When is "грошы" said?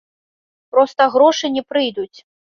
1.17-1.53